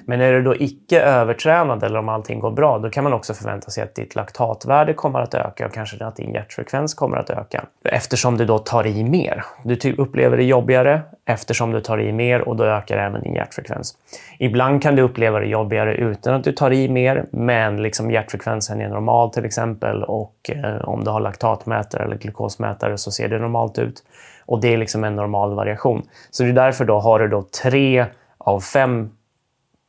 Men 0.05 0.21
är 0.21 0.33
du 0.33 0.41
då 0.41 0.55
icke 0.55 1.01
övertränad 1.01 1.83
eller 1.83 1.99
om 1.99 2.09
allting 2.09 2.39
går 2.39 2.51
bra, 2.51 2.79
då 2.79 2.89
kan 2.89 3.03
man 3.03 3.13
också 3.13 3.33
förvänta 3.33 3.69
sig 3.69 3.83
att 3.83 3.95
ditt 3.95 4.15
laktatvärde 4.15 4.93
kommer 4.93 5.19
att 5.19 5.33
öka 5.33 5.65
och 5.65 5.73
kanske 5.73 6.05
att 6.05 6.15
din 6.15 6.33
hjärtfrekvens 6.33 6.93
kommer 6.93 7.17
att 7.17 7.29
öka. 7.29 7.65
Eftersom 7.83 8.37
du 8.37 8.45
då 8.45 8.57
tar 8.57 8.87
i 8.87 9.03
mer. 9.03 9.45
Du 9.63 9.93
upplever 9.97 10.37
det 10.37 10.43
jobbigare 10.43 11.01
eftersom 11.25 11.71
du 11.71 11.81
tar 11.81 12.01
i 12.01 12.11
mer 12.11 12.41
och 12.41 12.55
då 12.55 12.63
ökar 12.63 12.97
även 12.97 13.21
din 13.21 13.33
hjärtfrekvens. 13.33 13.97
Ibland 14.39 14.81
kan 14.81 14.95
du 14.95 15.01
uppleva 15.01 15.39
det 15.39 15.45
jobbigare 15.45 15.95
utan 15.95 16.33
att 16.33 16.43
du 16.43 16.51
tar 16.51 16.73
i 16.73 16.89
mer, 16.89 17.25
men 17.31 17.83
liksom 17.83 18.11
hjärtfrekvensen 18.11 18.81
är 18.81 18.89
normal 18.89 19.29
till 19.29 19.45
exempel 19.45 20.03
och 20.03 20.49
eh, 20.49 20.89
om 20.89 21.03
du 21.03 21.11
har 21.11 21.19
laktatmätare 21.19 22.03
eller 22.03 22.15
glukosmätare 22.15 22.97
så 22.97 23.11
ser 23.11 23.27
det 23.27 23.39
normalt 23.39 23.79
ut. 23.79 24.03
Och 24.45 24.61
det 24.61 24.73
är 24.73 24.77
liksom 24.77 25.03
en 25.03 25.15
normal 25.15 25.55
variation. 25.55 26.03
Så 26.31 26.43
det 26.43 26.49
är 26.49 26.53
därför 26.53 26.85
då 26.85 26.99
har 26.99 27.19
du 27.19 27.27
då 27.27 27.41
tre 27.63 28.05
av 28.37 28.59
fem 28.59 29.09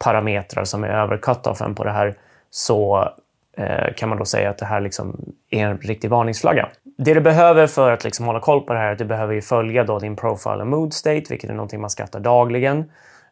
parametrar 0.05 0.65
som 0.65 0.85
är 0.85 0.89
över 0.89 1.17
cut-offen 1.17 1.75
på 1.75 1.85
det 1.85 1.91
här 1.91 2.15
så 2.51 3.09
eh, 3.57 3.95
kan 3.97 4.09
man 4.09 4.19
då 4.19 4.25
säga 4.25 4.51
att 4.51 4.59
det 4.59 4.67
här 4.67 4.81
liksom 4.81 5.35
är 5.51 5.67
en 5.67 5.79
riktig 5.79 6.11
varningsflagga. 6.11 6.69
Det 6.99 7.15
du 7.15 7.21
behöver 7.21 7.67
för 7.67 7.93
att 7.93 8.05
liksom 8.05 8.27
hålla 8.27 8.41
koll 8.41 8.61
på 8.61 8.73
det 8.73 8.79
här 8.79 8.87
är 8.87 8.93
att 8.93 8.99
du 8.99 9.05
behöver 9.05 9.41
följa 9.41 9.85
då 9.85 9.99
din 9.99 10.17
profile 10.17 10.61
och 10.61 10.67
mood 10.67 10.93
state, 10.93 11.25
vilket 11.29 11.51
är 11.51 11.55
någonting 11.55 11.81
man 11.81 11.91
skattar 11.91 12.21
dagligen. 12.21 12.85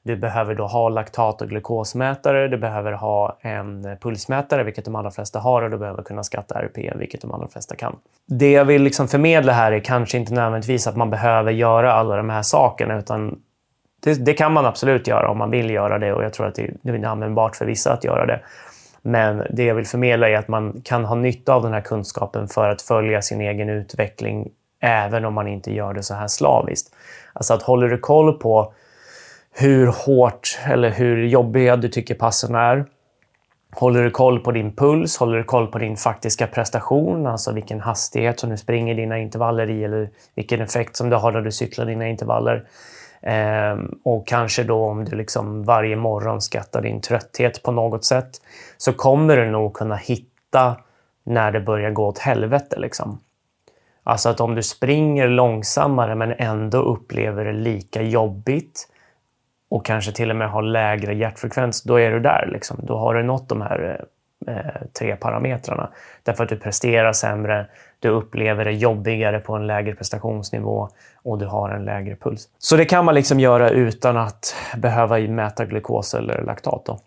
Du 0.05 0.17
behöver 0.17 0.55
då 0.55 0.67
ha 0.67 0.89
laktat 0.89 1.43
och 1.43 1.49
glukosmätare, 1.49 2.49
du 2.49 2.57
behöver 2.57 2.93
ha 2.93 3.37
en 3.41 3.97
pulsmätare, 4.01 4.63
vilket 4.63 4.85
de 4.85 4.95
allra 4.95 5.11
flesta 5.11 5.39
har, 5.39 5.63
och 5.63 5.71
du 5.71 5.79
behöver 5.79 6.03
kunna 6.03 6.23
skatta 6.23 6.55
RP, 6.55 6.93
vilket 6.97 7.21
de 7.21 7.33
allra 7.33 7.49
flesta 7.49 7.77
kan. 7.77 7.97
Det 8.27 8.53
jag 8.53 8.65
vill 8.65 8.83
liksom 8.83 9.09
förmedla 9.09 9.53
här 9.53 9.73
är 9.73 9.81
kanske 9.81 10.19
inte 10.19 10.35
nödvändigtvis 10.35 10.87
att 10.87 10.97
man 10.97 11.11
behöver 11.11 11.53
göra 11.53 11.93
alla 11.93 12.17
de 12.17 12.31
här 12.31 12.43
sakerna, 12.43 12.99
utan 12.99 13.39
det, 14.03 14.15
det 14.15 14.35
kan 14.35 14.53
man 14.53 14.67
absolut 14.67 15.07
göra 15.07 15.31
om 15.31 15.39
man 15.39 15.51
vill 15.51 15.71
göra 15.71 15.99
det 15.99 16.13
och 16.13 16.25
jag 16.25 16.33
tror 16.33 16.47
att 16.47 16.55
det, 16.55 16.71
det 16.83 16.91
är 16.91 17.05
användbart 17.05 17.57
för 17.57 17.67
vissa 17.67 17.93
att 17.93 18.05
göra 18.05 18.27
det. 18.27 18.41
Men 19.03 19.43
det 19.51 19.65
jag 19.65 19.75
vill 19.75 19.87
förmedla 19.87 20.29
är 20.29 20.39
att 20.39 20.49
man 20.49 20.81
kan 20.85 21.05
ha 21.05 21.15
nytta 21.15 21.55
av 21.55 21.63
den 21.63 21.73
här 21.73 21.81
kunskapen 21.81 22.49
för 22.49 22.69
att 22.69 22.83
följa 22.83 23.23
sin 23.23 23.41
egen 23.41 23.69
utveckling 23.69 24.51
även 24.81 25.25
om 25.25 25.35
man 25.35 25.49
inte 25.49 25.73
gör 25.73 25.95
det 25.95 26.03
så 26.03 26.15
här 26.15 26.29
slaviskt. 26.29 26.95
Alltså 27.33 27.55
att 27.55 27.63
håller 27.63 27.89
du 27.89 27.99
koll 27.99 28.33
på 28.33 28.73
hur 29.57 29.87
hårt 29.87 30.59
eller 30.67 30.91
hur 30.91 31.27
jobbiga 31.27 31.77
du 31.77 31.89
tycker 31.89 32.15
passen 32.15 32.55
är. 32.55 32.87
Håller 33.73 34.03
du 34.03 34.11
koll 34.11 34.41
på 34.41 34.53
din 34.53 34.77
puls? 34.77 35.17
Håller 35.17 35.39
du 35.39 35.45
koll 35.45 35.67
på 35.67 35.79
din 35.79 35.97
faktiska 35.97 36.47
prestation? 36.47 37.27
Alltså 37.27 37.53
vilken 37.53 37.81
hastighet 37.81 38.41
som 38.41 38.51
du 38.51 38.57
springer 38.57 38.95
dina 38.95 39.19
intervaller 39.19 39.71
i 39.71 39.85
eller 39.85 40.11
vilken 40.35 40.61
effekt 40.61 40.97
som 40.97 41.11
du 41.11 41.17
har 41.17 41.33
när 41.33 41.41
du 41.41 41.53
cyklar 41.53 41.87
dina 41.87 42.09
intervaller. 42.09 42.65
Ehm, 43.23 43.99
och 44.05 44.27
kanske 44.27 44.65
då 44.65 44.85
om 44.85 45.05
du 45.05 45.17
liksom 45.17 45.65
varje 45.65 45.97
morgon 45.97 46.41
skattar 46.41 46.83
din 46.83 47.01
trötthet 47.01 47.63
på 47.63 47.73
något 47.73 48.05
sätt 48.05 48.31
så 48.77 48.93
kommer 48.93 49.37
du 49.37 49.51
nog 49.51 49.75
kunna 49.75 49.97
hitta 49.97 50.77
när 51.25 51.53
det 51.53 51.61
börjar 51.61 51.91
gå 51.91 52.07
åt 52.07 52.19
helvete. 52.19 52.79
Liksom. 52.79 53.21
Alltså 54.03 54.29
att 54.29 54.41
om 54.41 54.55
du 54.55 54.63
springer 54.63 55.29
långsammare 55.29 56.15
men 56.15 56.33
ändå 56.33 56.79
upplever 56.79 57.45
det 57.45 57.53
lika 57.53 58.03
jobbigt 58.03 58.89
och 59.75 59.85
kanske 59.85 60.13
till 60.13 60.31
och 60.31 60.37
med 60.37 60.51
har 60.51 60.63
lägre 60.63 61.15
hjärtfrekvens, 61.15 61.83
då 61.83 62.01
är 62.01 62.11
du 62.11 62.21
där. 62.21 62.49
Liksom. 62.53 62.77
Då 62.83 62.97
har 62.97 63.15
du 63.15 63.23
nått 63.23 63.49
de 63.49 63.63
här 63.63 64.05
eh, 64.47 64.55
tre 64.99 65.17
parametrarna. 65.17 65.89
Därför 66.23 66.45
att 66.45 66.51
du 66.51 66.57
presterar 66.57 67.13
sämre, 67.13 67.67
du 67.99 68.09
upplever 68.09 68.65
det 68.65 68.73
jobbigare 68.73 69.39
på 69.39 69.55
en 69.55 69.67
lägre 69.67 69.95
prestationsnivå 69.95 70.89
och 71.23 71.39
du 71.39 71.47
har 71.47 71.71
en 71.71 71.85
lägre 71.85 72.17
puls. 72.17 72.49
Så 72.59 72.77
det 72.77 72.85
kan 72.85 73.05
man 73.05 73.15
liksom 73.15 73.41
göra 73.41 73.71
utan 73.71 74.17
att 74.17 74.57
behöva 74.77 75.19
mäta 75.19 75.65
glukos 75.65 76.15
eller 76.15 76.43
laktat. 76.43 76.83
Då. 76.87 76.99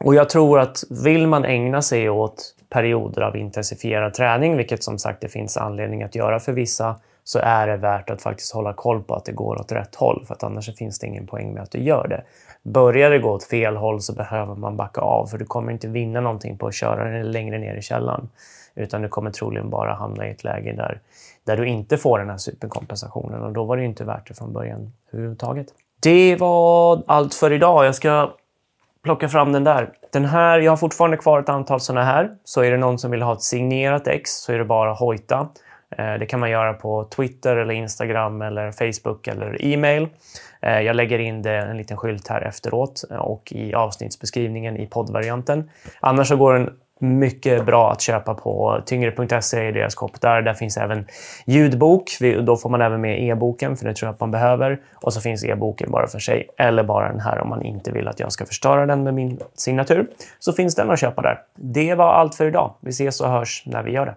Och 0.00 0.14
jag 0.14 0.28
tror 0.28 0.60
att 0.60 0.84
vill 1.04 1.26
man 1.26 1.44
ägna 1.44 1.82
sig 1.82 2.10
åt 2.10 2.54
perioder 2.68 3.22
av 3.22 3.36
intensifierad 3.36 4.14
träning, 4.14 4.56
vilket 4.56 4.84
som 4.84 4.98
sagt 4.98 5.20
det 5.20 5.28
finns 5.28 5.56
anledning 5.56 6.02
att 6.02 6.14
göra 6.14 6.40
för 6.40 6.52
vissa, 6.52 6.96
så 7.24 7.38
är 7.38 7.66
det 7.66 7.76
värt 7.76 8.10
att 8.10 8.22
faktiskt 8.22 8.54
hålla 8.54 8.72
koll 8.72 9.02
på 9.02 9.14
att 9.14 9.24
det 9.24 9.32
går 9.32 9.60
åt 9.60 9.72
rätt 9.72 9.94
håll. 9.94 10.24
För 10.26 10.34
att 10.34 10.42
annars 10.42 10.76
finns 10.76 10.98
det 10.98 11.06
ingen 11.06 11.26
poäng 11.26 11.54
med 11.54 11.62
att 11.62 11.70
du 11.70 11.78
gör 11.78 12.08
det. 12.08 12.22
Börjar 12.62 13.10
det 13.10 13.18
gå 13.18 13.30
åt 13.30 13.44
fel 13.44 13.76
håll 13.76 14.00
så 14.00 14.12
behöver 14.12 14.54
man 14.54 14.76
backa 14.76 15.00
av 15.00 15.26
för 15.26 15.38
du 15.38 15.44
kommer 15.44 15.72
inte 15.72 15.88
vinna 15.88 16.20
någonting 16.20 16.58
på 16.58 16.66
att 16.66 16.74
köra 16.74 17.04
den 17.04 17.32
längre 17.32 17.58
ner 17.58 17.74
i 17.74 17.82
källan. 17.82 18.28
Utan 18.74 19.02
du 19.02 19.08
kommer 19.08 19.30
troligen 19.30 19.70
bara 19.70 19.94
hamna 19.94 20.28
i 20.28 20.30
ett 20.30 20.44
läge 20.44 20.72
där, 20.72 21.00
där 21.44 21.56
du 21.56 21.66
inte 21.66 21.98
får 21.98 22.18
den 22.18 22.30
här 22.30 22.36
superkompensationen 22.36 23.42
och 23.42 23.52
då 23.52 23.64
var 23.64 23.76
det 23.76 23.84
inte 23.84 24.04
värt 24.04 24.28
det 24.28 24.34
från 24.34 24.52
början 24.52 24.92
överhuvudtaget. 25.12 25.66
Det 26.00 26.36
var 26.36 27.02
allt 27.06 27.34
för 27.34 27.52
idag. 27.52 27.86
Jag 27.86 27.94
ska 27.94 28.32
plocka 29.02 29.28
fram 29.28 29.52
den 29.52 29.64
där. 29.64 29.92
Den 30.10 30.24
här, 30.24 30.58
jag 30.58 30.72
har 30.72 30.76
fortfarande 30.76 31.16
kvar 31.16 31.40
ett 31.40 31.48
antal 31.48 31.80
sådana 31.80 32.04
här. 32.04 32.36
Så 32.44 32.62
är 32.62 32.70
det 32.70 32.76
någon 32.76 32.98
som 32.98 33.10
vill 33.10 33.22
ha 33.22 33.32
ett 33.32 33.42
signerat 33.42 34.06
ex 34.06 34.30
så 34.30 34.52
är 34.52 34.58
det 34.58 34.64
bara 34.64 34.92
hojta. 34.92 35.48
Eh, 35.98 36.14
det 36.14 36.26
kan 36.26 36.40
man 36.40 36.50
göra 36.50 36.74
på 36.74 37.04
Twitter, 37.04 37.56
eller 37.56 37.74
Instagram, 37.74 38.42
eller 38.42 38.72
Facebook 38.72 39.28
eller 39.28 39.64
e-mail. 39.64 40.08
Eh, 40.62 40.80
jag 40.80 40.96
lägger 40.96 41.18
in 41.18 41.42
det, 41.42 41.56
en 41.56 41.76
liten 41.76 41.96
skylt 41.96 42.28
här 42.28 42.40
efteråt 42.40 43.04
eh, 43.10 43.16
och 43.16 43.52
i 43.52 43.74
avsnittsbeskrivningen 43.74 44.76
i 44.76 44.86
poddvarianten. 44.86 45.70
Annars 46.00 46.28
så 46.28 46.36
går 46.36 46.54
den 46.54 46.70
mycket 46.98 47.66
bra 47.66 47.92
att 47.92 48.00
köpa 48.00 48.34
på 48.34 48.80
tyngre.se 48.86 49.68
i 49.68 49.72
deras 49.72 49.94
shop 49.94 50.10
där. 50.20 50.42
Där 50.42 50.54
finns 50.54 50.76
även 50.76 51.06
ljudbok. 51.46 52.04
Då 52.42 52.56
får 52.56 52.70
man 52.70 52.82
även 52.82 53.00
med 53.00 53.22
e-boken, 53.22 53.76
för 53.76 53.88
det 53.88 53.94
tror 53.94 54.06
jag 54.06 54.14
att 54.14 54.20
man 54.20 54.30
behöver. 54.30 54.80
Och 54.94 55.12
så 55.12 55.20
finns 55.20 55.44
e-boken 55.44 55.90
bara 55.90 56.06
för 56.06 56.18
sig, 56.18 56.48
eller 56.56 56.82
bara 56.82 57.08
den 57.08 57.20
här 57.20 57.40
om 57.40 57.48
man 57.48 57.62
inte 57.62 57.92
vill 57.92 58.08
att 58.08 58.20
jag 58.20 58.32
ska 58.32 58.46
förstöra 58.46 58.86
den 58.86 59.02
med 59.02 59.14
min 59.14 59.38
signatur. 59.54 60.06
Så 60.38 60.52
finns 60.52 60.74
den 60.74 60.90
att 60.90 61.00
köpa 61.00 61.22
där. 61.22 61.38
Det 61.54 61.94
var 61.94 62.12
allt 62.12 62.34
för 62.34 62.46
idag. 62.46 62.74
Vi 62.80 62.90
ses 62.90 63.20
och 63.20 63.30
hörs 63.30 63.62
när 63.66 63.82
vi 63.82 63.92
gör 63.92 64.06
det. 64.06 64.14